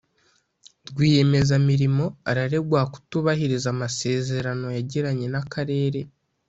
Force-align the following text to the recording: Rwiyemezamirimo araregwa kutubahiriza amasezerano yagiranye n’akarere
Rwiyemezamirimo 0.89 2.05
araregwa 2.29 2.81
kutubahiriza 2.93 3.67
amasezerano 3.75 4.67
yagiranye 4.77 5.25
n’akarere 5.33 5.99